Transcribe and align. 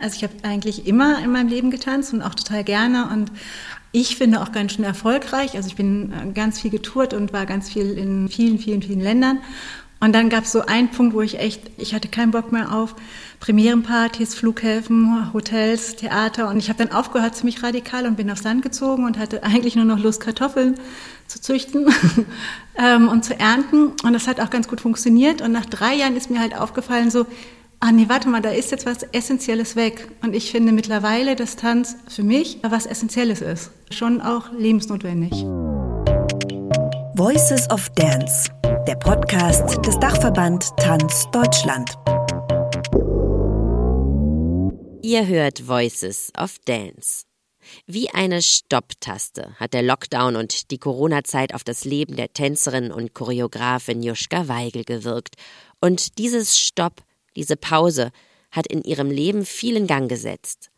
Also 0.00 0.16
ich 0.16 0.22
habe 0.22 0.34
eigentlich 0.42 0.86
immer 0.86 1.22
in 1.22 1.30
meinem 1.30 1.48
Leben 1.48 1.70
getanzt 1.70 2.12
und 2.12 2.22
auch 2.22 2.34
total 2.34 2.64
gerne 2.64 3.10
und 3.12 3.30
ich 3.92 4.16
finde 4.16 4.40
auch 4.40 4.52
ganz 4.52 4.72
schön 4.72 4.84
erfolgreich. 4.84 5.56
Also 5.56 5.68
ich 5.68 5.76
bin 5.76 6.12
äh, 6.12 6.32
ganz 6.32 6.60
viel 6.60 6.70
getourt 6.70 7.12
und 7.12 7.32
war 7.32 7.44
ganz 7.44 7.68
viel 7.68 7.98
in 7.98 8.28
vielen, 8.28 8.58
vielen, 8.58 8.82
vielen 8.82 9.00
Ländern. 9.00 9.40
Und 10.02 10.14
dann 10.14 10.30
gab 10.30 10.44
es 10.44 10.52
so 10.52 10.64
einen 10.64 10.90
Punkt, 10.90 11.14
wo 11.14 11.20
ich 11.20 11.38
echt, 11.38 11.70
ich 11.76 11.94
hatte 11.94 12.08
keinen 12.08 12.30
Bock 12.30 12.52
mehr 12.52 12.72
auf 12.72 12.94
Premierenpartys, 13.38 14.34
Flughäfen, 14.34 15.30
Hotels, 15.34 15.96
Theater. 15.96 16.48
Und 16.48 16.56
ich 16.56 16.70
habe 16.70 16.82
dann 16.82 16.96
aufgehört 16.96 17.36
ziemlich 17.36 17.62
radikal 17.62 18.06
und 18.06 18.16
bin 18.16 18.30
aufs 18.30 18.42
Land 18.42 18.62
gezogen 18.62 19.04
und 19.04 19.18
hatte 19.18 19.42
eigentlich 19.42 19.76
nur 19.76 19.84
noch 19.84 19.98
Lust, 19.98 20.22
Kartoffeln 20.22 20.76
zu 21.26 21.40
züchten 21.42 21.92
ähm, 22.78 23.08
und 23.08 23.26
zu 23.26 23.38
ernten. 23.38 23.88
Und 24.02 24.14
das 24.14 24.26
hat 24.26 24.40
auch 24.40 24.48
ganz 24.48 24.68
gut 24.68 24.80
funktioniert. 24.80 25.42
Und 25.42 25.52
nach 25.52 25.66
drei 25.66 25.94
Jahren 25.94 26.16
ist 26.16 26.30
mir 26.30 26.40
halt 26.40 26.56
aufgefallen, 26.56 27.10
so, 27.10 27.26
ah 27.80 27.92
nee, 27.92 28.08
warte 28.08 28.28
mal, 28.28 28.42
da 28.42 28.50
ist 28.50 28.70
jetzt 28.70 28.86
was 28.86 29.02
Essentielles 29.02 29.74
weg. 29.74 30.08
Und 30.22 30.34
ich 30.34 30.50
finde 30.50 30.72
mittlerweile, 30.72 31.34
dass 31.34 31.56
Tanz 31.56 31.96
für 32.08 32.22
mich 32.22 32.58
was 32.62 32.86
Essentielles 32.86 33.40
ist. 33.40 33.70
Schon 33.90 34.20
auch 34.20 34.52
lebensnotwendig. 34.52 35.32
Voices 37.14 37.68
of 37.70 37.88
Dance, 37.90 38.50
der 38.86 38.96
Podcast 38.96 39.84
des 39.84 39.98
Dachverband 39.98 40.76
Tanz 40.76 41.26
Deutschland. 41.32 41.90
Ihr 45.02 45.26
hört 45.26 45.66
Voices 45.66 46.30
of 46.38 46.58
Dance. 46.66 47.24
Wie 47.86 48.10
eine 48.10 48.42
Stopptaste 48.42 49.54
hat 49.58 49.74
der 49.74 49.82
Lockdown 49.82 50.36
und 50.36 50.70
die 50.70 50.78
Corona-Zeit 50.78 51.54
auf 51.54 51.64
das 51.64 51.84
Leben 51.84 52.16
der 52.16 52.32
Tänzerin 52.32 52.90
und 52.90 53.14
Choreografin 53.14 54.02
Juschka 54.02 54.48
Weigel 54.48 54.84
gewirkt. 54.84 55.36
Und 55.80 56.18
dieses 56.18 56.58
Stopp 56.58 57.02
diese 57.36 57.56
Pause 57.56 58.10
hat 58.50 58.66
in 58.66 58.82
ihrem 58.82 59.10
Leben 59.10 59.44
viel 59.44 59.76
in 59.76 59.86
Gang 59.86 60.08
gesetzt. 60.08 60.70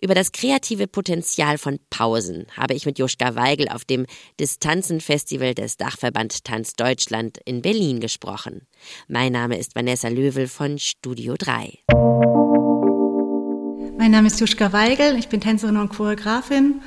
Über 0.00 0.14
das 0.14 0.30
kreative 0.30 0.86
Potenzial 0.86 1.58
von 1.58 1.80
Pausen 1.90 2.46
habe 2.56 2.74
ich 2.74 2.86
mit 2.86 3.00
Joschka 3.00 3.34
Weigel 3.34 3.68
auf 3.68 3.84
dem 3.84 4.06
Distanzenfestival 4.38 5.54
des 5.54 5.76
Dachverband 5.76 6.44
Tanz 6.44 6.74
Deutschland 6.74 7.38
in 7.44 7.62
Berlin 7.62 7.98
gesprochen. 7.98 8.62
Mein 9.08 9.32
Name 9.32 9.58
ist 9.58 9.74
Vanessa 9.74 10.06
Löwel 10.06 10.46
von 10.46 10.78
Studio 10.78 11.34
3. 11.36 11.80
Mein 13.98 14.12
Name 14.12 14.28
ist 14.28 14.38
Joschka 14.38 14.72
Weigel, 14.72 15.18
ich 15.18 15.28
bin 15.28 15.40
Tänzerin 15.40 15.76
und 15.76 15.88
Choreografin 15.88 16.80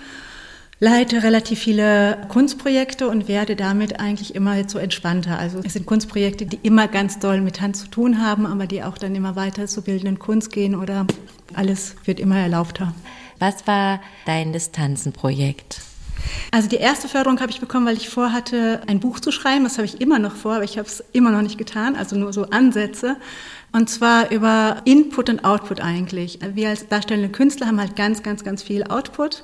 leite 0.81 1.21
relativ 1.21 1.59
viele 1.59 2.17
Kunstprojekte 2.27 3.07
und 3.07 3.27
werde 3.27 3.55
damit 3.55 3.99
eigentlich 3.99 4.33
immer 4.33 4.67
so 4.67 4.79
entspannter. 4.79 5.37
Also 5.37 5.61
es 5.63 5.73
sind 5.73 5.85
Kunstprojekte, 5.85 6.47
die 6.47 6.59
immer 6.63 6.87
ganz 6.87 7.19
doll 7.19 7.39
mit 7.39 7.57
Tanz 7.57 7.81
zu 7.81 7.87
tun 7.87 8.19
haben, 8.19 8.47
aber 8.47 8.65
die 8.65 8.83
auch 8.83 8.97
dann 8.97 9.13
immer 9.13 9.35
weiter 9.35 9.67
zur 9.67 9.83
bildenden 9.83 10.17
Kunst 10.17 10.51
gehen 10.51 10.75
oder 10.75 11.05
alles 11.53 11.95
wird 12.05 12.19
immer 12.19 12.39
erlaubter. 12.39 12.95
Was 13.37 13.67
war 13.67 14.01
dein 14.25 14.53
Distanzenprojekt? 14.53 15.81
Also 16.51 16.67
die 16.67 16.77
erste 16.77 17.07
Förderung 17.07 17.39
habe 17.41 17.51
ich 17.51 17.59
bekommen, 17.59 17.85
weil 17.85 17.97
ich 17.97 18.09
vorhatte, 18.09 18.81
ein 18.87 18.99
Buch 18.99 19.19
zu 19.19 19.31
schreiben. 19.31 19.63
Das 19.63 19.77
habe 19.77 19.85
ich 19.85 20.01
immer 20.01 20.17
noch 20.17 20.35
vor, 20.35 20.55
aber 20.55 20.63
ich 20.63 20.79
habe 20.79 20.87
es 20.87 21.03
immer 21.11 21.31
noch 21.31 21.43
nicht 21.43 21.59
getan, 21.59 21.95
also 21.95 22.15
nur 22.15 22.33
so 22.33 22.45
Ansätze. 22.49 23.17
Und 23.71 23.89
zwar 23.89 24.31
über 24.31 24.81
Input 24.85 25.29
und 25.29 25.45
Output 25.45 25.79
eigentlich. 25.79 26.39
Wir 26.53 26.69
als 26.69 26.87
darstellende 26.87 27.29
Künstler 27.29 27.67
haben 27.67 27.79
halt 27.79 27.95
ganz, 27.95 28.23
ganz, 28.23 28.43
ganz 28.43 28.63
viel 28.63 28.83
Output 28.83 29.43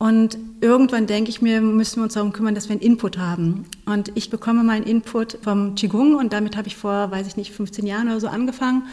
und 0.00 0.38
irgendwann 0.62 1.06
denke 1.06 1.28
ich 1.28 1.42
mir, 1.42 1.60
müssen 1.60 1.96
wir 1.96 2.04
uns 2.04 2.14
darum 2.14 2.32
kümmern, 2.32 2.54
dass 2.54 2.70
wir 2.70 2.72
einen 2.72 2.80
Input 2.80 3.18
haben. 3.18 3.66
Und 3.84 4.10
ich 4.14 4.30
bekomme 4.30 4.62
meinen 4.62 4.84
Input 4.84 5.36
vom 5.42 5.74
Qigong 5.74 6.14
und 6.14 6.32
damit 6.32 6.56
habe 6.56 6.68
ich 6.68 6.76
vor, 6.76 7.10
weiß 7.10 7.26
ich 7.26 7.36
nicht, 7.36 7.52
15 7.52 7.86
Jahren 7.86 8.08
oder 8.08 8.18
so 8.18 8.28
angefangen. 8.28 8.84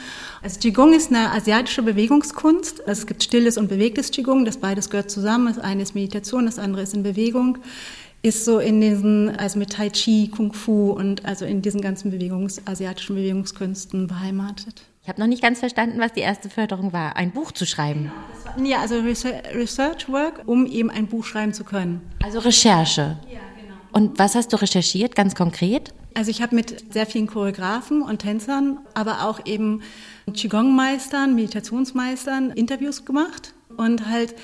Also 0.44 0.60
Qigong 0.60 0.94
ist 0.94 1.10
eine 1.10 1.32
asiatische 1.32 1.82
Bewegungskunst. 1.82 2.82
Also 2.86 3.04
es 3.04 3.08
gibt 3.08 3.24
stilles 3.24 3.58
und 3.58 3.70
bewegtes 3.70 4.12
Qigong, 4.12 4.44
das 4.44 4.58
beides 4.58 4.90
gehört 4.90 5.10
zusammen. 5.10 5.48
Das 5.48 5.60
eine 5.60 5.82
ist 5.82 5.96
Meditation, 5.96 6.46
das 6.46 6.60
andere 6.60 6.82
ist 6.82 6.94
in 6.94 7.04
Bewegung. 7.04 7.60
Ist 8.22 8.44
so 8.44 8.60
in 8.60 8.82
diesen, 8.82 9.30
also 9.38 9.60
mit 9.60 9.72
Tai 9.72 9.90
Chi, 9.92 10.28
Kung 10.28 10.52
Fu 10.52 10.92
und 10.92 11.24
also 11.24 11.46
in 11.46 11.62
diesen 11.62 11.80
ganzen 11.80 12.12
Bewegungs, 12.12 12.62
asiatischen 12.66 13.16
Bewegungskünsten 13.16 14.08
beheimatet. 14.08 14.84
Ich 15.08 15.10
habe 15.10 15.22
noch 15.22 15.28
nicht 15.28 15.42
ganz 15.42 15.60
verstanden, 15.60 16.02
was 16.02 16.12
die 16.12 16.20
erste 16.20 16.50
Förderung 16.50 16.92
war, 16.92 17.16
ein 17.16 17.32
Buch 17.32 17.54
zu 17.54 17.66
schreiben. 17.66 18.12
Ja, 18.62 18.82
also 18.82 19.00
Research 19.00 20.10
Work, 20.10 20.42
um 20.48 20.66
eben 20.66 20.90
ein 20.90 21.08
Buch 21.08 21.24
schreiben 21.24 21.54
zu 21.54 21.64
können. 21.64 22.02
Also 22.22 22.40
Recherche. 22.40 23.18
Ja, 23.32 23.40
genau. 23.56 23.76
Und 23.94 24.20
was 24.20 24.36
hast 24.36 24.52
du 24.52 24.58
recherchiert, 24.58 25.16
ganz 25.16 25.34
konkret? 25.34 25.94
Also 26.14 26.30
ich 26.30 26.42
habe 26.42 26.56
mit 26.56 26.92
sehr 26.94 27.06
vielen 27.06 27.28
Choreografen 27.28 28.02
und 28.02 28.20
Tänzern, 28.20 28.80
aber 28.96 29.24
auch 29.24 29.46
eben 29.46 29.82
Qigong-Meistern, 30.34 31.36
Meditationsmeistern 31.36 32.52
Interviews 32.52 33.06
gemacht 33.06 33.54
und 33.78 34.10
halt 34.10 34.36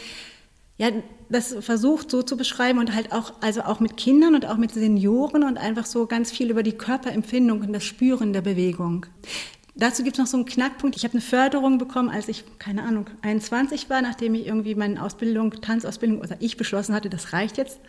ja, 0.78 0.91
das 1.28 1.57
versucht 1.59 2.09
so 2.09 2.23
zu 2.23 2.38
beschreiben 2.38 2.79
und 2.79 2.96
halt 2.96 3.12
auch, 3.12 3.34
also 3.41 3.63
auch 3.63 3.81
mit 3.81 3.97
Kindern 3.97 4.34
und 4.34 4.46
auch 4.46 4.57
mit 4.57 4.72
Senioren 4.72 5.44
und 5.44 5.57
einfach 5.57 5.85
so 5.85 6.07
ganz 6.07 6.31
viel 6.31 6.50
über 6.50 6.63
die 6.63 6.72
Körperempfindung 6.72 7.59
und 7.59 7.73
das 7.73 7.84
Spüren 7.84 8.31
der 8.31 8.41
Bewegung. 8.41 9.07
Dazu 9.75 10.03
gibt 10.03 10.17
es 10.17 10.19
noch 10.19 10.28
so 10.28 10.38
einen 10.38 10.45
Knackpunkt. 10.45 10.95
Ich 10.95 11.03
habe 11.03 11.13
eine 11.13 11.22
Förderung 11.22 11.79
bekommen, 11.79 12.09
als 12.09 12.28
ich, 12.28 12.44
keine 12.59 12.84
Ahnung, 12.84 13.07
21 13.23 13.89
war, 13.89 14.03
nachdem 14.03 14.35
ich 14.35 14.45
irgendwie 14.45 14.75
meine 14.75 15.01
Ausbildung, 15.01 15.50
Tanzausbildung, 15.61 16.19
oder 16.19 16.35
ich 16.39 16.57
beschlossen 16.57 16.94
hatte, 16.94 17.09
das 17.09 17.34
reicht 17.34 17.57
jetzt, 17.57 17.79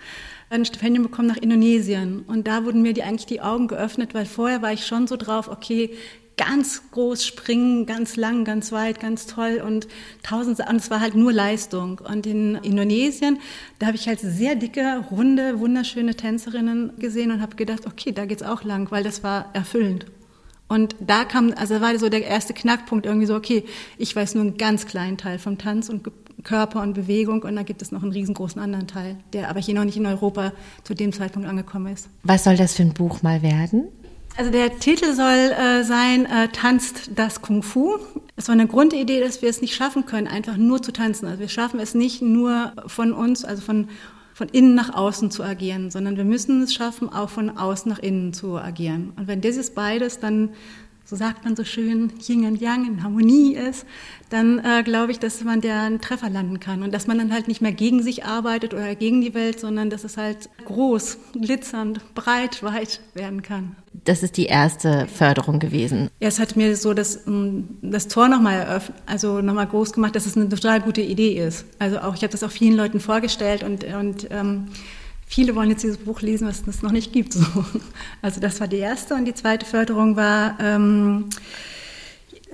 ein 0.48 0.64
Stipendium 0.64 1.02
bekommen 1.04 1.28
nach 1.28 1.36
Indonesien. 1.36 2.24
Und 2.26 2.46
da 2.46 2.64
wurden 2.64 2.80
mir 2.80 2.94
die 2.94 3.02
eigentlich 3.02 3.26
die 3.26 3.42
Augen 3.42 3.68
geöffnet, 3.68 4.14
weil 4.14 4.24
vorher 4.24 4.62
war 4.62 4.72
ich 4.72 4.86
schon 4.86 5.06
so 5.06 5.16
drauf, 5.16 5.48
okay, 5.48 5.90
ganz 6.38 6.90
groß 6.90 7.24
springen, 7.24 7.84
ganz 7.84 8.16
lang, 8.16 8.44
ganz 8.44 8.72
weit, 8.72 8.98
ganz 8.98 9.26
toll 9.26 9.62
und 9.64 9.86
tausend, 10.22 10.60
und 10.60 10.76
es 10.76 10.90
war 10.90 11.00
halt 11.00 11.14
nur 11.14 11.34
Leistung. 11.34 12.00
Und 12.02 12.26
in 12.26 12.54
Indonesien, 12.56 13.38
da 13.78 13.88
habe 13.88 13.96
ich 13.96 14.08
halt 14.08 14.20
sehr 14.20 14.54
dicke, 14.54 15.04
runde, 15.10 15.60
wunderschöne 15.60 16.14
Tänzerinnen 16.14 16.94
gesehen 16.98 17.30
und 17.30 17.42
habe 17.42 17.56
gedacht, 17.56 17.86
okay, 17.86 18.12
da 18.12 18.24
geht's 18.24 18.42
auch 18.42 18.64
lang, 18.64 18.90
weil 18.90 19.04
das 19.04 19.22
war 19.22 19.50
erfüllend. 19.52 20.06
Und 20.74 20.96
da 20.98 21.24
kam, 21.24 21.54
also 21.56 21.80
war 21.80 21.96
so 22.00 22.08
der 22.08 22.26
erste 22.26 22.52
Knackpunkt 22.52 23.06
irgendwie 23.06 23.26
so, 23.26 23.36
okay, 23.36 23.62
ich 23.96 24.16
weiß 24.16 24.34
nur 24.34 24.42
einen 24.42 24.56
ganz 24.56 24.86
kleinen 24.86 25.16
Teil 25.16 25.38
vom 25.38 25.56
Tanz 25.56 25.88
und 25.88 26.10
Körper 26.42 26.82
und 26.82 26.94
Bewegung 26.94 27.42
und 27.42 27.54
da 27.54 27.62
gibt 27.62 27.80
es 27.80 27.92
noch 27.92 28.02
einen 28.02 28.10
riesengroßen 28.10 28.60
anderen 28.60 28.88
Teil, 28.88 29.16
der 29.32 29.50
aber 29.50 29.60
hier 29.60 29.76
noch 29.76 29.84
nicht 29.84 29.96
in 29.96 30.04
Europa 30.04 30.52
zu 30.82 30.94
dem 30.94 31.12
Zeitpunkt 31.12 31.48
angekommen 31.48 31.92
ist. 31.92 32.08
Was 32.24 32.42
soll 32.42 32.56
das 32.56 32.74
für 32.74 32.82
ein 32.82 32.92
Buch 32.92 33.22
mal 33.22 33.40
werden? 33.40 33.84
Also 34.36 34.50
der 34.50 34.80
Titel 34.80 35.12
soll 35.12 35.52
äh, 35.52 35.84
sein, 35.84 36.26
äh, 36.26 36.48
tanzt 36.48 37.12
das 37.14 37.40
Kung 37.40 37.62
Fu. 37.62 37.98
Es 38.34 38.48
war 38.48 38.54
eine 38.54 38.66
Grundidee, 38.66 39.20
dass 39.20 39.42
wir 39.42 39.48
es 39.48 39.60
nicht 39.60 39.76
schaffen 39.76 40.06
können, 40.06 40.26
einfach 40.26 40.56
nur 40.56 40.82
zu 40.82 40.92
tanzen. 40.92 41.26
Also 41.26 41.38
wir 41.38 41.48
schaffen 41.48 41.78
es 41.78 41.94
nicht 41.94 42.20
nur 42.20 42.72
von 42.88 43.12
uns, 43.12 43.44
also 43.44 43.62
von 43.62 43.86
von 44.34 44.48
innen 44.48 44.74
nach 44.74 44.92
außen 44.92 45.30
zu 45.30 45.44
agieren, 45.44 45.90
sondern 45.90 46.16
wir 46.16 46.24
müssen 46.24 46.60
es 46.60 46.74
schaffen, 46.74 47.08
auch 47.08 47.30
von 47.30 47.56
außen 47.56 47.88
nach 47.88 48.00
innen 48.00 48.32
zu 48.32 48.58
agieren. 48.58 49.12
Und 49.16 49.28
wenn 49.28 49.40
dieses 49.40 49.70
beides 49.70 50.18
dann 50.18 50.50
so 51.04 51.16
sagt 51.16 51.44
man 51.44 51.54
so 51.54 51.64
schön, 51.64 52.12
Yin 52.26 52.46
und 52.46 52.60
Yang 52.60 52.86
in 52.86 53.02
Harmonie 53.02 53.54
ist, 53.54 53.84
dann 54.30 54.58
äh, 54.58 54.82
glaube 54.82 55.12
ich, 55.12 55.18
dass 55.18 55.44
man 55.44 55.60
der 55.60 55.82
einen 55.82 56.00
Treffer 56.00 56.30
landen 56.30 56.60
kann 56.60 56.82
und 56.82 56.92
dass 56.94 57.06
man 57.06 57.18
dann 57.18 57.32
halt 57.32 57.46
nicht 57.46 57.60
mehr 57.60 57.72
gegen 57.72 58.02
sich 58.02 58.24
arbeitet 58.24 58.72
oder 58.72 58.94
gegen 58.94 59.20
die 59.20 59.34
Welt, 59.34 59.60
sondern 59.60 59.90
dass 59.90 60.04
es 60.04 60.16
halt 60.16 60.48
groß, 60.64 61.18
glitzernd, 61.34 62.14
breit, 62.14 62.62
weit 62.62 63.00
werden 63.12 63.42
kann. 63.42 63.76
Das 64.04 64.22
ist 64.22 64.36
die 64.38 64.46
erste 64.46 65.06
Förderung 65.06 65.60
gewesen. 65.60 66.10
Ja, 66.20 66.28
es 66.28 66.38
hat 66.38 66.56
mir 66.56 66.74
so 66.76 66.94
das, 66.94 67.26
ähm, 67.26 67.68
das 67.82 68.08
Tor 68.08 68.28
nochmal 68.28 68.60
eröffnet, 68.60 68.98
also 69.06 69.40
nochmal 69.40 69.66
groß 69.66 69.92
gemacht, 69.92 70.16
dass 70.16 70.26
es 70.26 70.36
eine 70.36 70.48
total 70.48 70.80
gute 70.80 71.02
Idee 71.02 71.34
ist. 71.38 71.66
Also 71.78 71.98
auch, 71.98 72.14
ich 72.14 72.22
habe 72.22 72.32
das 72.32 72.42
auch 72.42 72.50
vielen 72.50 72.76
Leuten 72.76 72.98
vorgestellt 72.98 73.62
und, 73.62 73.84
und 73.84 74.28
ähm, 74.30 74.68
viele 75.26 75.54
wollen 75.54 75.70
jetzt 75.70 75.82
dieses 75.82 75.98
Buch 75.98 76.20
lesen, 76.20 76.46
was 76.46 76.62
es 76.66 76.82
noch 76.82 76.92
nicht 76.92 77.12
gibt. 77.12 77.32
So. 77.32 77.44
Also 78.22 78.40
das 78.40 78.60
war 78.60 78.68
die 78.68 78.78
erste 78.78 79.14
und 79.14 79.24
die 79.24 79.34
zweite 79.34 79.66
Förderung 79.66 80.16
war, 80.16 80.56
ähm, 80.60 81.30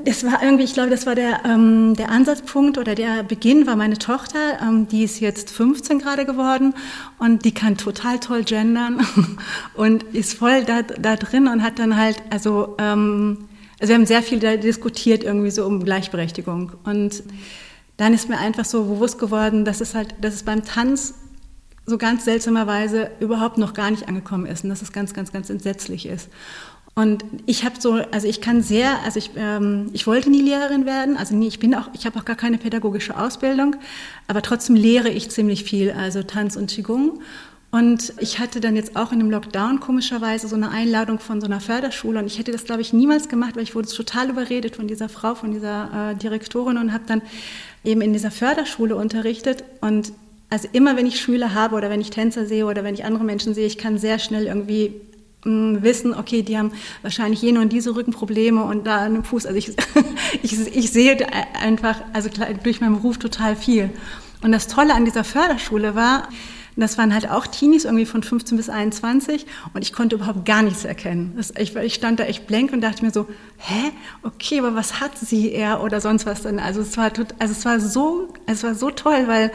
das 0.05 0.25
war 0.25 0.43
irgendwie, 0.43 0.65
ich 0.65 0.75
glaube, 0.75 0.91
das 0.91 1.07
war 1.07 1.15
der, 1.15 1.45
ähm, 1.45 1.95
der 1.95 2.11
Ansatzpunkt 2.11 2.79
oder 2.79 2.95
der 2.95 3.23
Beginn 3.23 3.67
war 3.67 3.77
meine 3.77 3.99
Tochter, 3.99 4.59
ähm, 4.63 4.89
die 4.89 5.05
ist 5.05 5.21
jetzt 5.21 5.51
15 5.51 5.99
gerade 5.99 6.25
geworden 6.25 6.75
und 7.19 7.45
die 7.45 7.53
kann 7.53 7.77
total 7.77 8.19
toll 8.19 8.45
gendern 8.45 9.07
und 9.75 10.03
ist 10.15 10.35
voll 10.35 10.65
da, 10.65 10.83
da 10.83 11.17
drin 11.17 11.49
und 11.49 11.63
hat 11.63 11.79
dann 11.79 11.97
halt, 11.97 12.17
also, 12.31 12.77
ähm, 12.79 13.49
also 13.79 13.91
wir 13.91 13.95
haben 13.97 14.07
sehr 14.07 14.23
viel 14.23 14.39
da 14.39 14.57
diskutiert 14.57 15.25
irgendwie 15.25 15.51
so 15.51 15.67
um 15.67 15.85
Gleichberechtigung 15.85 16.73
und 16.85 17.23
dann 17.97 18.15
ist 18.15 18.31
mir 18.31 18.39
einfach 18.39 18.65
so 18.65 18.85
bewusst 18.85 19.19
geworden, 19.19 19.65
dass 19.65 19.83
es 19.83 19.95
halt, 19.95 20.15
dass 20.23 20.35
es 20.35 20.43
beim 20.43 20.65
Tanz 20.65 21.15
so 21.91 21.99
ganz 21.99 22.25
seltsamerweise 22.25 23.11
überhaupt 23.21 23.59
noch 23.59 23.75
gar 23.75 23.91
nicht 23.91 24.09
angekommen 24.09 24.47
ist 24.47 24.65
und 24.65 24.71
dass 24.71 24.81
es 24.81 24.93
ganz, 24.93 25.13
ganz, 25.13 25.33
ganz 25.33 25.51
entsetzlich 25.51 26.07
ist. 26.07 26.31
Und 26.95 27.25
ich 27.47 27.65
habe 27.65 27.77
so, 27.79 28.01
also 28.11 28.27
ich 28.27 28.41
kann 28.41 28.63
sehr, 28.63 28.99
also 29.05 29.19
ich, 29.19 29.31
ähm, 29.37 29.91
ich 29.93 30.07
wollte 30.07 30.29
nie 30.29 30.43
Lehrerin 30.43 30.87
werden, 30.87 31.17
also 31.17 31.37
nie, 31.37 31.47
ich 31.47 31.59
bin 31.59 31.75
auch, 31.75 31.89
ich 31.93 32.05
habe 32.05 32.19
auch 32.19 32.25
gar 32.25 32.37
keine 32.37 32.59
pädagogische 32.59 33.17
Ausbildung, 33.17 33.77
aber 34.27 34.43
trotzdem 34.43 34.75
lehre 34.75 35.09
ich 35.09 35.31
ziemlich 35.31 35.65
viel, 35.65 35.93
also 35.93 36.23
Tanz 36.23 36.57
und 36.57 36.71
Qigong. 36.71 37.21
Und 37.73 38.15
ich 38.19 38.41
hatte 38.41 38.61
dann 38.61 38.75
jetzt 38.75 38.97
auch 38.97 39.13
in 39.13 39.21
dem 39.21 39.31
Lockdown 39.31 39.79
komischerweise 39.79 40.49
so 40.49 40.57
eine 40.57 40.71
Einladung 40.73 41.21
von 41.21 41.41
so 41.41 41.47
einer 41.47 41.61
Förderschule 41.61 42.19
und 42.19 42.27
ich 42.27 42.41
hätte 42.41 42.51
das, 42.51 42.65
glaube 42.65 42.81
ich, 42.81 42.93
niemals 42.93 43.29
gemacht, 43.29 43.55
weil 43.55 43.63
ich 43.63 43.77
wurde 43.77 43.89
total 43.89 44.29
überredet 44.29 44.75
von 44.75 44.89
dieser 44.89 45.09
Frau, 45.09 45.37
von 45.37 45.53
dieser 45.53 46.11
äh, 46.11 46.17
Direktorin 46.17 46.79
und 46.79 46.93
habe 46.93 47.05
dann 47.07 47.23
eben 47.85 48.01
in 48.01 48.13
dieser 48.13 48.33
Förderschule 48.33 48.97
unterrichtet 48.97 49.63
und 49.81 50.13
also 50.51 50.69
immer 50.73 50.97
wenn 50.97 51.07
ich 51.07 51.21
Schüler 51.21 51.55
habe 51.55 51.77
oder 51.77 51.91
wenn 51.91 52.01
ich 52.01 52.11
Tänzer 52.11 52.45
sehe 52.45 52.67
oder 52.67 52.85
wenn 52.85 52.95
ich 52.95 53.05
andere 53.05 53.25
Menschen 53.25 53.55
sehe, 53.55 53.67
ich 53.67 53.79
kann 53.79 53.99
sehr 53.99 54.19
schnell 54.19 54.47
irgendwie 54.47 55.01
mm, 55.45 55.83
wissen, 55.83 56.13
okay, 56.13 56.43
die 56.43 56.59
haben 56.59 56.73
wahrscheinlich 57.03 57.41
jene 57.41 57.61
und 57.61 57.73
diese 57.73 57.95
Rückenprobleme 57.95 58.65
und 58.65 58.87
da 58.87 58.99
einen 58.99 59.25
Fuß. 59.25 59.47
Also 59.47 59.57
ich, 59.57 59.73
ich, 60.43 60.77
ich 60.77 60.91
sehe 60.91 61.17
einfach, 61.61 62.03
also 62.13 62.29
durch 62.63 62.81
meinen 62.81 62.97
Beruf 62.97 63.19
total 63.19 63.55
viel. 63.55 63.91
Und 64.43 64.53
das 64.53 64.67
Tolle 64.67 64.95
an 64.95 65.05
dieser 65.05 65.25
Förderschule 65.25 65.95
war, 65.95 66.29
das 66.81 66.99
waren 66.99 67.13
halt 67.15 67.31
auch 67.31 67.47
Teenies, 67.47 67.85
irgendwie 67.85 68.07
von 68.07 68.23
15 68.23 68.57
bis 68.57 68.69
21. 68.69 69.47
Und 69.75 69.83
ich 69.83 69.93
konnte 69.93 70.17
überhaupt 70.17 70.45
gar 70.45 70.63
nichts 70.63 70.85
erkennen. 70.85 71.35
Das, 71.37 71.53
ich, 71.57 71.75
ich, 71.77 71.95
stand 71.95 72.21
da 72.21 72.25
echt 72.25 72.47
blank 72.47 72.73
und 72.73 72.81
dachte 72.81 73.05
mir 73.05 73.11
so, 73.11 73.29
hä? 73.59 73.91
Okay, 74.23 74.59
aber 74.59 74.75
was 74.75 75.01
hat 75.01 75.17
sie, 75.19 75.53
er 75.53 75.83
oder 75.83 76.01
sonst 76.01 76.27
was 76.27 76.43
denn? 76.43 76.59
Also 76.59 76.81
es 76.81 76.97
war, 76.97 77.13
also 77.39 77.53
es 77.53 77.65
war 77.65 77.81
so, 77.81 78.29
es 78.47 78.63
war 78.63 78.75
so 78.75 78.91
toll, 78.91 79.25
weil, 79.27 79.53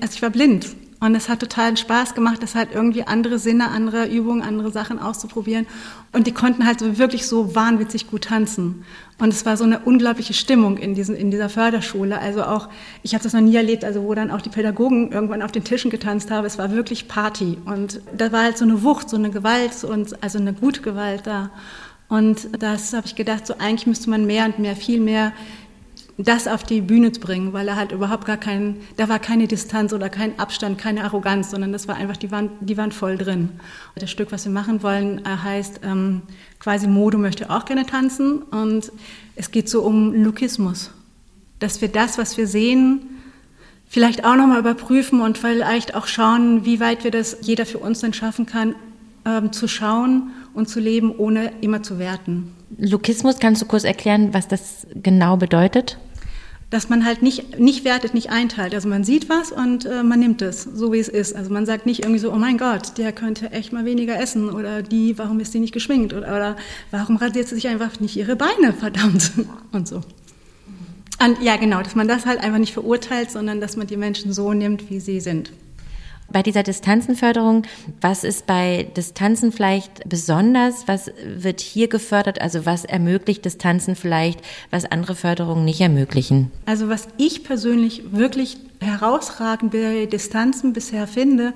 also 0.00 0.14
ich 0.14 0.22
war 0.22 0.30
blind. 0.30 0.66
Und 1.00 1.14
es 1.14 1.28
hat 1.28 1.38
total 1.38 1.76
Spaß 1.76 2.14
gemacht, 2.14 2.42
das 2.42 2.56
halt 2.56 2.70
irgendwie 2.74 3.04
andere 3.04 3.38
Sinne, 3.38 3.70
andere 3.70 4.08
Übungen, 4.08 4.42
andere 4.42 4.72
Sachen 4.72 4.98
auszuprobieren. 4.98 5.66
Und 6.12 6.26
die 6.26 6.32
konnten 6.32 6.66
halt 6.66 6.98
wirklich 6.98 7.26
so 7.26 7.54
wahnwitzig 7.54 8.08
gut 8.08 8.24
tanzen. 8.24 8.84
Und 9.20 9.32
es 9.32 9.46
war 9.46 9.56
so 9.56 9.62
eine 9.62 9.78
unglaubliche 9.80 10.34
Stimmung 10.34 10.76
in, 10.76 10.94
diesen, 10.94 11.14
in 11.14 11.30
dieser 11.30 11.48
Förderschule. 11.48 12.18
Also 12.18 12.42
auch, 12.42 12.68
ich 13.04 13.14
habe 13.14 13.22
das 13.22 13.32
noch 13.32 13.40
nie 13.40 13.54
erlebt, 13.54 13.84
also 13.84 14.02
wo 14.02 14.14
dann 14.14 14.32
auch 14.32 14.40
die 14.40 14.50
Pädagogen 14.50 15.12
irgendwann 15.12 15.42
auf 15.42 15.52
den 15.52 15.62
Tischen 15.62 15.90
getanzt 15.90 16.32
haben. 16.32 16.44
Es 16.44 16.58
war 16.58 16.72
wirklich 16.72 17.06
Party. 17.06 17.58
Und 17.64 18.00
da 18.16 18.32
war 18.32 18.42
halt 18.42 18.58
so 18.58 18.64
eine 18.64 18.82
Wucht, 18.82 19.08
so 19.08 19.16
eine 19.16 19.30
Gewalt 19.30 19.84
und 19.84 20.20
also 20.22 20.38
eine 20.38 20.52
gute 20.52 20.82
Gewalt 20.82 21.26
da. 21.28 21.50
Und 22.08 22.48
das 22.58 22.92
habe 22.92 23.06
ich 23.06 23.14
gedacht, 23.14 23.46
so 23.46 23.54
eigentlich 23.58 23.86
müsste 23.86 24.10
man 24.10 24.26
mehr 24.26 24.46
und 24.46 24.58
mehr, 24.58 24.74
viel 24.74 24.98
mehr 24.98 25.32
das 26.18 26.48
auf 26.48 26.64
die 26.64 26.80
Bühne 26.80 27.12
zu 27.12 27.20
bringen, 27.20 27.52
weil 27.52 27.68
er 27.68 27.76
halt 27.76 27.92
überhaupt 27.92 28.26
gar 28.26 28.36
kein, 28.36 28.76
da 28.96 29.08
war 29.08 29.20
keine 29.20 29.46
Distanz 29.46 29.92
oder 29.92 30.08
kein 30.08 30.36
Abstand, 30.38 30.76
keine 30.76 31.04
Arroganz, 31.04 31.50
sondern 31.50 31.72
das 31.72 31.86
war 31.86 31.94
einfach, 31.94 32.16
die 32.16 32.32
waren, 32.32 32.50
die 32.60 32.76
waren 32.76 32.90
voll 32.90 33.16
drin. 33.16 33.50
Das 33.94 34.10
Stück, 34.10 34.32
was 34.32 34.44
wir 34.44 34.52
machen 34.52 34.82
wollen, 34.82 35.24
äh, 35.24 35.28
heißt 35.28 35.80
ähm, 35.84 36.22
quasi 36.58 36.88
Modo 36.88 37.18
möchte 37.18 37.50
auch 37.50 37.64
gerne 37.64 37.86
tanzen 37.86 38.42
und 38.42 38.90
es 39.36 39.52
geht 39.52 39.68
so 39.68 39.82
um 39.82 40.12
Lukismus, 40.12 40.90
dass 41.60 41.80
wir 41.80 41.88
das, 41.88 42.18
was 42.18 42.36
wir 42.36 42.48
sehen, 42.48 43.02
vielleicht 43.88 44.24
auch 44.24 44.34
nochmal 44.34 44.58
überprüfen 44.58 45.20
und 45.20 45.38
vielleicht 45.38 45.94
auch 45.94 46.08
schauen, 46.08 46.64
wie 46.64 46.80
weit 46.80 47.04
wir 47.04 47.12
das 47.12 47.38
jeder 47.42 47.64
für 47.64 47.78
uns 47.78 48.00
dann 48.00 48.12
schaffen 48.12 48.44
kann, 48.44 48.74
ähm, 49.24 49.52
zu 49.52 49.68
schauen 49.68 50.30
und 50.52 50.68
zu 50.68 50.80
leben, 50.80 51.14
ohne 51.16 51.52
immer 51.60 51.84
zu 51.84 52.00
werten. 52.00 52.52
Lukismus, 52.76 53.38
kannst 53.38 53.62
du 53.62 53.66
kurz 53.66 53.84
erklären, 53.84 54.34
was 54.34 54.48
das 54.48 54.86
genau 54.94 55.36
bedeutet? 55.36 55.98
Dass 56.70 56.90
man 56.90 57.04
halt 57.04 57.22
nicht, 57.22 57.58
nicht 57.58 57.84
wertet, 57.84 58.12
nicht 58.12 58.30
einteilt. 58.30 58.74
Also 58.74 58.88
man 58.88 59.02
sieht 59.02 59.30
was 59.30 59.52
und 59.52 59.86
äh, 59.86 60.02
man 60.02 60.20
nimmt 60.20 60.42
es, 60.42 60.62
so 60.62 60.92
wie 60.92 60.98
es 60.98 61.08
ist. 61.08 61.34
Also 61.34 61.50
man 61.50 61.64
sagt 61.64 61.86
nicht 61.86 62.00
irgendwie 62.00 62.18
so, 62.18 62.30
oh 62.30 62.36
mein 62.36 62.58
Gott, 62.58 62.98
der 62.98 63.12
könnte 63.12 63.52
echt 63.52 63.72
mal 63.72 63.86
weniger 63.86 64.20
essen 64.20 64.50
oder 64.50 64.82
die, 64.82 65.16
warum 65.16 65.40
ist 65.40 65.54
die 65.54 65.60
nicht 65.60 65.72
geschminkt 65.72 66.12
oder, 66.12 66.28
oder 66.28 66.56
warum 66.90 67.16
rasiert 67.16 67.48
sie 67.48 67.54
sich 67.54 67.68
einfach 67.68 68.00
nicht 68.00 68.16
ihre 68.16 68.36
Beine, 68.36 68.74
verdammt 68.78 69.32
und 69.72 69.88
so. 69.88 70.02
Und 71.24 71.42
ja, 71.42 71.56
genau, 71.56 71.82
dass 71.82 71.94
man 71.94 72.06
das 72.06 72.26
halt 72.26 72.40
einfach 72.40 72.58
nicht 72.58 72.74
verurteilt, 72.74 73.30
sondern 73.30 73.60
dass 73.60 73.76
man 73.76 73.86
die 73.86 73.96
Menschen 73.96 74.32
so 74.32 74.52
nimmt, 74.52 74.90
wie 74.90 75.00
sie 75.00 75.20
sind. 75.20 75.52
Bei 76.30 76.42
dieser 76.42 76.62
Distanzenförderung, 76.62 77.62
was 78.02 78.22
ist 78.22 78.46
bei 78.46 78.90
Distanzen 78.96 79.50
vielleicht 79.50 80.06
besonders? 80.06 80.86
Was 80.86 81.10
wird 81.24 81.60
hier 81.60 81.88
gefördert? 81.88 82.42
Also 82.42 82.66
was 82.66 82.84
ermöglicht 82.84 83.46
Distanzen 83.46 83.96
vielleicht, 83.96 84.40
was 84.70 84.84
andere 84.84 85.14
Förderungen 85.14 85.64
nicht 85.64 85.80
ermöglichen? 85.80 86.50
Also 86.66 86.90
was 86.90 87.08
ich 87.16 87.44
persönlich 87.44 88.12
wirklich 88.12 88.58
herausragend 88.80 89.72
bei 89.72 90.04
Distanzen 90.04 90.74
bisher 90.74 91.06
finde, 91.06 91.54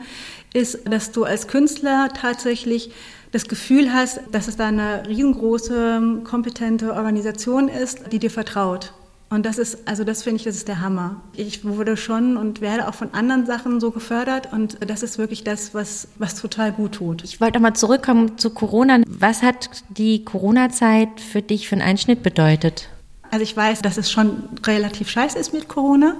ist, 0.54 0.90
dass 0.90 1.12
du 1.12 1.24
als 1.24 1.48
Künstler 1.48 2.08
tatsächlich 2.18 2.92
das 3.30 3.48
Gefühl 3.48 3.92
hast, 3.92 4.20
dass 4.30 4.48
es 4.48 4.56
da 4.56 4.68
eine 4.68 5.06
riesengroße, 5.06 6.20
kompetente 6.24 6.94
Organisation 6.94 7.68
ist, 7.68 8.10
die 8.10 8.18
dir 8.18 8.30
vertraut. 8.30 8.94
Und 9.32 9.46
das 9.46 9.56
ist, 9.56 9.88
also 9.88 10.04
das 10.04 10.22
finde 10.22 10.36
ich, 10.36 10.44
das 10.44 10.56
ist 10.56 10.68
der 10.68 10.82
Hammer. 10.82 11.22
Ich 11.34 11.64
wurde 11.64 11.96
schon 11.96 12.36
und 12.36 12.60
werde 12.60 12.86
auch 12.86 12.92
von 12.92 13.14
anderen 13.14 13.46
Sachen 13.46 13.80
so 13.80 13.90
gefördert 13.90 14.52
und 14.52 14.76
das 14.86 15.02
ist 15.02 15.16
wirklich 15.16 15.42
das, 15.42 15.72
was, 15.72 16.08
was 16.18 16.34
total 16.34 16.70
gut 16.70 16.96
tut. 16.96 17.24
Ich 17.24 17.40
wollte 17.40 17.54
nochmal 17.54 17.72
zurückkommen 17.72 18.36
zu 18.36 18.50
Corona. 18.50 19.00
Was 19.08 19.40
hat 19.40 19.84
die 19.88 20.22
Corona-Zeit 20.22 21.18
für 21.18 21.40
dich 21.40 21.66
für 21.66 21.76
einen 21.76 21.82
Einschnitt 21.82 22.22
bedeutet? 22.22 22.90
Also 23.30 23.42
ich 23.42 23.56
weiß, 23.56 23.80
dass 23.80 23.96
es 23.96 24.10
schon 24.10 24.50
relativ 24.66 25.08
scheiße 25.08 25.38
ist 25.38 25.54
mit 25.54 25.66
Corona. 25.66 26.16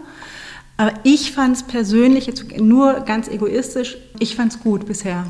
Aber 0.79 0.95
ich 1.03 1.33
fand 1.33 1.57
es 1.57 1.63
persönlich, 1.65 2.27
jetzt 2.27 2.57
nur 2.57 3.01
ganz 3.01 3.29
egoistisch, 3.29 3.99
ich 4.21 4.37
fand 4.37 4.55
es 4.55 4.61
gut 4.61 4.87
bisher. 4.87 5.27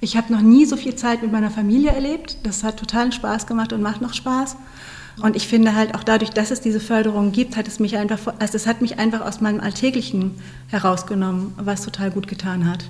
Ich 0.00 0.16
habe 0.16 0.32
noch 0.32 0.40
nie 0.40 0.64
so 0.64 0.76
viel 0.76 0.96
Zeit 0.96 1.22
mit 1.22 1.30
meiner 1.30 1.52
Familie 1.52 1.92
erlebt. 1.92 2.38
Das 2.42 2.64
hat 2.64 2.80
totalen 2.80 3.12
Spaß 3.12 3.46
gemacht 3.46 3.72
und 3.72 3.80
macht 3.80 4.00
noch 4.00 4.12
Spaß. 4.12 4.56
Und 5.20 5.36
ich 5.36 5.46
finde 5.46 5.74
halt 5.74 5.94
auch 5.94 6.04
dadurch, 6.04 6.30
dass 6.30 6.50
es 6.50 6.60
diese 6.60 6.80
Förderung 6.80 7.32
gibt, 7.32 7.56
hat 7.56 7.68
es 7.68 7.80
mich 7.80 7.96
einfach, 7.96 8.34
also 8.38 8.56
es 8.56 8.66
hat 8.66 8.80
mich 8.80 8.98
einfach 8.98 9.20
aus 9.20 9.40
meinem 9.40 9.60
Alltäglichen 9.60 10.32
herausgenommen, 10.68 11.52
was 11.56 11.82
total 11.82 12.10
gut 12.10 12.28
getan 12.28 12.70
hat. 12.70 12.84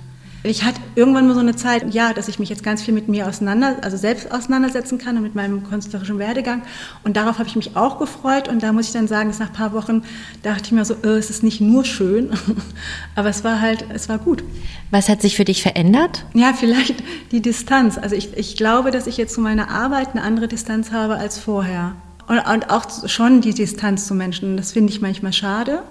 Ich 0.45 0.65
hatte 0.65 0.81
irgendwann 0.95 1.25
mal 1.25 1.35
so 1.35 1.39
eine 1.39 1.55
Zeit, 1.55 1.93
ja, 1.93 2.11
dass 2.11 2.27
ich 2.27 2.37
mich 2.37 2.49
jetzt 2.49 2.63
ganz 2.63 2.83
viel 2.83 2.93
mit 2.93 3.07
mir 3.07 3.29
auseinander, 3.29 3.77
also 3.81 3.95
selbst 3.95 4.29
auseinandersetzen 4.29 4.97
kann 4.97 5.15
und 5.15 5.23
mit 5.23 5.35
meinem 5.35 5.63
künstlerischen 5.63 6.19
Werdegang. 6.19 6.63
Und 7.05 7.15
darauf 7.15 7.39
habe 7.39 7.47
ich 7.47 7.55
mich 7.55 7.77
auch 7.77 7.97
gefreut. 7.97 8.49
Und 8.49 8.61
da 8.61 8.73
muss 8.73 8.87
ich 8.87 8.91
dann 8.91 9.07
sagen, 9.07 9.29
dass 9.29 9.39
nach 9.39 9.47
ein 9.47 9.53
paar 9.53 9.71
Wochen 9.71 10.03
dachte 10.41 10.63
ich 10.65 10.71
mir 10.73 10.83
so, 10.83 10.95
oh, 11.01 11.07
es 11.07 11.29
ist 11.29 11.43
nicht 11.43 11.61
nur 11.61 11.85
schön, 11.85 12.31
aber 13.15 13.29
es 13.29 13.45
war 13.45 13.61
halt, 13.61 13.85
es 13.93 14.09
war 14.09 14.17
gut. 14.17 14.43
Was 14.91 15.07
hat 15.07 15.21
sich 15.21 15.37
für 15.37 15.45
dich 15.45 15.61
verändert? 15.61 16.25
Ja, 16.33 16.51
vielleicht 16.51 17.01
die 17.31 17.41
Distanz. 17.41 17.97
Also 17.97 18.17
ich, 18.17 18.35
ich 18.35 18.57
glaube, 18.57 18.91
dass 18.91 19.07
ich 19.07 19.15
jetzt 19.15 19.33
zu 19.33 19.39
meiner 19.39 19.69
Arbeit 19.69 20.09
eine 20.09 20.23
andere 20.23 20.49
Distanz 20.49 20.91
habe 20.91 21.15
als 21.15 21.39
vorher. 21.39 21.95
Und, 22.27 22.39
und 22.39 22.69
auch 22.69 23.07
schon 23.07 23.41
die 23.41 23.53
Distanz 23.53 24.07
zu 24.07 24.15
Menschen. 24.15 24.57
Das 24.57 24.71
finde 24.71 24.91
ich 24.91 25.01
manchmal 25.01 25.33
schade, 25.33 25.83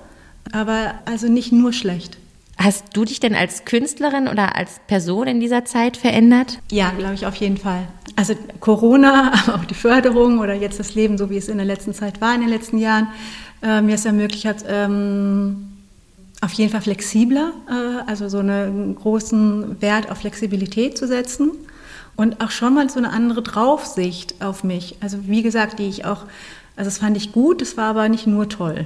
aber 0.52 0.94
also 1.04 1.28
nicht 1.28 1.52
nur 1.52 1.72
schlecht. 1.72 2.18
Hast 2.58 2.84
du 2.92 3.04
dich 3.04 3.18
denn 3.18 3.34
als 3.34 3.64
Künstlerin 3.64 4.28
oder 4.28 4.56
als 4.56 4.80
Person 4.86 5.26
in 5.26 5.40
dieser 5.40 5.64
Zeit 5.64 5.96
verändert? 5.96 6.58
Ja, 6.70 6.90
glaube 6.90 7.14
ich 7.14 7.26
auf 7.26 7.34
jeden 7.36 7.56
Fall. 7.56 7.88
Also 8.14 8.34
Corona, 8.60 9.32
aber 9.46 9.56
auch 9.56 9.64
die 9.64 9.74
Förderung 9.74 10.38
oder 10.38 10.54
jetzt 10.54 10.78
das 10.78 10.94
Leben, 10.94 11.18
so 11.18 11.30
wie 11.30 11.36
es 11.36 11.48
in 11.48 11.56
der 11.56 11.66
letzten 11.66 11.94
Zeit 11.94 12.20
war, 12.20 12.34
in 12.34 12.40
den 12.42 12.50
letzten 12.50 12.78
Jahren, 12.78 13.08
äh, 13.62 13.80
mir 13.80 13.94
es 13.94 14.04
ermöglicht 14.04 14.44
hat, 14.44 14.64
ähm, 14.68 15.68
auf 16.40 16.52
jeden 16.52 16.70
Fall 16.70 16.82
flexibler, 16.82 17.52
äh, 17.68 18.10
also 18.10 18.28
so 18.28 18.38
einen 18.38 18.94
großen 18.96 19.80
Wert 19.80 20.10
auf 20.10 20.18
Flexibilität 20.18 20.98
zu 20.98 21.06
setzen 21.06 21.52
und 22.16 22.40
auch 22.40 22.50
schon 22.50 22.74
mal 22.74 22.88
so 22.90 22.98
eine 22.98 23.10
andere 23.10 23.42
Draufsicht 23.42 24.42
auf 24.42 24.64
mich. 24.64 24.96
Also 25.00 25.26
wie 25.26 25.42
gesagt, 25.42 25.78
die 25.78 25.88
ich 25.88 26.04
auch, 26.04 26.24
also 26.76 26.88
das 26.88 26.98
fand 26.98 27.16
ich 27.16 27.32
gut, 27.32 27.60
das 27.60 27.76
war 27.76 27.90
aber 27.90 28.08
nicht 28.08 28.26
nur 28.26 28.48
toll. 28.48 28.84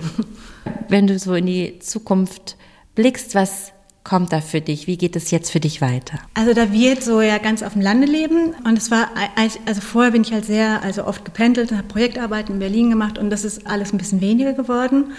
Wenn 0.88 1.06
du 1.06 1.18
so 1.18 1.34
in 1.34 1.46
die 1.46 1.78
Zukunft 1.78 2.56
blickst, 2.94 3.34
was 3.34 3.72
kommt 4.06 4.32
da 4.32 4.40
für 4.40 4.60
dich? 4.60 4.86
Wie 4.86 4.96
geht 4.96 5.16
es 5.16 5.32
jetzt 5.32 5.50
für 5.50 5.58
dich 5.58 5.80
weiter? 5.80 6.18
Also 6.34 6.54
da 6.54 6.72
wir 6.72 7.00
so 7.02 7.20
ja 7.20 7.38
ganz 7.38 7.64
auf 7.64 7.72
dem 7.72 7.82
Lande 7.82 8.06
leben 8.06 8.54
und 8.64 8.78
es 8.78 8.92
war, 8.92 9.08
also 9.66 9.80
vorher 9.80 10.12
bin 10.12 10.22
ich 10.22 10.32
halt 10.32 10.44
sehr, 10.44 10.82
also 10.84 11.04
oft 11.04 11.24
gependelt, 11.24 11.72
habe 11.72 11.82
Projektarbeiten 11.82 12.54
in 12.54 12.58
Berlin 12.60 12.88
gemacht 12.88 13.18
und 13.18 13.30
das 13.30 13.44
ist 13.44 13.66
alles 13.66 13.92
ein 13.92 13.98
bisschen 13.98 14.20
weniger 14.20 14.52
geworden. 14.52 15.12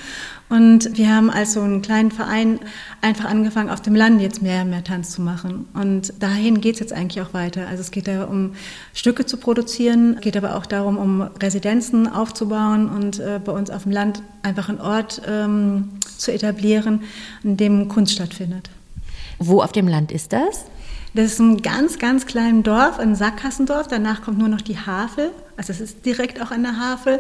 Und 0.50 0.98
wir 0.98 1.14
haben 1.14 1.30
als 1.30 1.52
so 1.52 1.62
einen 1.62 1.82
kleinen 1.82 2.12
Verein 2.12 2.60
einfach 3.02 3.26
angefangen, 3.26 3.70
auf 3.70 3.82
dem 3.82 3.94
Land 3.94 4.22
jetzt 4.22 4.42
mehr 4.42 4.64
mehr 4.64 4.86
Tanz 4.86 5.12
zu 5.12 5.22
machen. 5.22 5.68
Und 5.74 6.14
dahin 6.24 6.62
geht 6.62 6.76
es 6.76 6.80
jetzt 6.80 6.94
eigentlich 6.94 7.22
auch 7.22 7.34
weiter. 7.34 7.68
Also 7.68 7.82
es 7.82 7.92
geht 7.92 8.08
da 8.08 8.24
um 8.24 8.54
Stücke 8.94 9.26
zu 9.26 9.36
produzieren, 9.36 10.18
geht 10.22 10.38
aber 10.38 10.56
auch 10.56 10.66
darum, 10.66 10.98
um 10.98 11.22
Residenzen 11.44 12.08
aufzubauen 12.08 12.88
und 12.88 13.20
äh, 13.20 13.42
bei 13.44 13.52
uns 13.52 13.70
auf 13.70 13.84
dem 13.84 13.92
Land 13.92 14.24
einfach 14.44 14.70
einen 14.70 14.80
Ort 14.80 15.22
ähm, 15.28 15.90
zu 16.18 16.32
etablieren, 16.32 17.04
in 17.44 17.58
dem 17.58 17.90
Kunst 17.90 18.14
stattfindet. 18.14 18.70
Wo 19.40 19.62
auf 19.62 19.72
dem 19.72 19.88
Land 19.88 20.12
ist 20.12 20.34
das? 20.34 20.66
Das 21.14 21.26
ist 21.34 21.40
ein 21.40 21.62
ganz, 21.62 22.00
ganz 22.00 22.26
kleines 22.26 22.64
Dorf, 22.64 23.00
ein 23.00 23.16
Sackgassendorf. 23.16 23.88
Danach 23.88 24.22
kommt 24.22 24.38
nur 24.38 24.50
noch 24.50 24.62
die 24.62 24.78
Havel. 24.78 25.32
Also 25.56 25.74
es 25.74 25.82
ist 25.82 26.06
direkt 26.06 26.42
auch 26.42 26.52
an 26.52 26.64
der 26.64 26.80
Havel. 26.80 27.20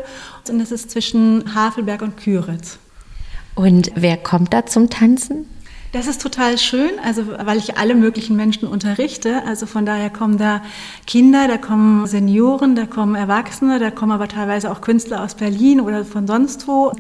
Und 0.49 0.59
das 0.59 0.71
ist 0.71 0.91
zwischen 0.91 1.55
Havelberg 1.55 2.01
und 2.01 2.17
Küritz. 2.17 2.77
Und 3.55 3.91
wer 3.95 4.17
kommt 4.17 4.53
da 4.53 4.65
zum 4.65 4.89
Tanzen? 4.89 5.45
Das 5.93 6.05
ist 6.05 6.21
total 6.21 6.57
schön, 6.57 6.91
also 7.03 7.27
weil 7.27 7.57
ich 7.57 7.77
alle 7.77 7.95
möglichen 7.95 8.35
Menschen 8.35 8.67
unterrichte. 8.67 9.43
Also 9.45 9.65
von 9.65 9.85
daher 9.85 10.09
kommen 10.09 10.37
da 10.37 10.61
Kinder, 11.07 11.47
da 11.47 11.57
kommen 11.57 12.05
Senioren, 12.05 12.75
da 12.75 12.85
kommen 12.85 13.15
Erwachsene, 13.15 13.79
da 13.79 13.89
kommen 13.89 14.11
aber 14.11 14.27
teilweise 14.27 14.69
auch 14.69 14.81
Künstler 14.81 15.23
aus 15.23 15.33
Berlin 15.33 15.79
oder 15.79 16.05
von 16.05 16.27
sonst 16.27 16.67
wo. 16.67 16.91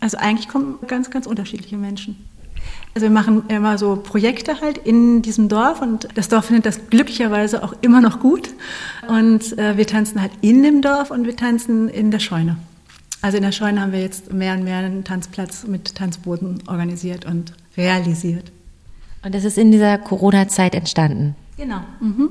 Also 0.00 0.16
eigentlich 0.16 0.48
kommen 0.48 0.78
ganz, 0.86 1.10
ganz 1.10 1.26
unterschiedliche 1.26 1.76
Menschen. 1.76 2.16
Also 2.96 3.08
wir 3.08 3.12
machen 3.12 3.42
immer 3.48 3.76
so 3.76 3.96
Projekte 3.96 4.62
halt 4.62 4.78
in 4.78 5.20
diesem 5.20 5.50
Dorf 5.50 5.82
und 5.82 6.08
das 6.14 6.30
Dorf 6.30 6.46
findet 6.46 6.64
das 6.64 6.88
glücklicherweise 6.88 7.62
auch 7.62 7.74
immer 7.82 8.00
noch 8.00 8.20
gut. 8.20 8.48
Und 9.06 9.58
äh, 9.58 9.76
wir 9.76 9.86
tanzen 9.86 10.22
halt 10.22 10.32
in 10.40 10.62
dem 10.62 10.80
Dorf 10.80 11.10
und 11.10 11.26
wir 11.26 11.36
tanzen 11.36 11.90
in 11.90 12.10
der 12.10 12.20
Scheune. 12.20 12.56
Also 13.20 13.36
in 13.36 13.42
der 13.42 13.52
Scheune 13.52 13.82
haben 13.82 13.92
wir 13.92 14.00
jetzt 14.00 14.32
mehr 14.32 14.54
und 14.54 14.64
mehr 14.64 14.78
einen 14.78 15.04
Tanzplatz 15.04 15.66
mit 15.66 15.94
Tanzboden 15.94 16.62
organisiert 16.68 17.26
und 17.26 17.52
realisiert. 17.76 18.50
Und 19.22 19.34
das 19.34 19.44
ist 19.44 19.58
in 19.58 19.72
dieser 19.72 19.98
Corona-Zeit 19.98 20.74
entstanden? 20.74 21.34
Genau. 21.58 21.80
Mhm. 22.00 22.30